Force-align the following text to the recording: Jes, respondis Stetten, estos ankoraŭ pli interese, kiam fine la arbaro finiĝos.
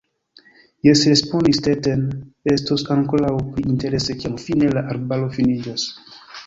Jes, 0.87 1.03
respondis 1.09 1.59
Stetten, 1.61 2.01
estos 2.55 2.87
ankoraŭ 2.97 3.37
pli 3.51 3.69
interese, 3.75 4.21
kiam 4.25 4.43
fine 4.49 4.75
la 4.79 4.89
arbaro 4.95 5.35
finiĝos. 5.39 5.91